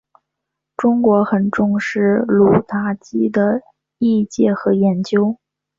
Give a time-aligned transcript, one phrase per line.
[0.77, 3.61] 中国大陆很重视鲁达基的
[3.99, 5.37] 译介和研究。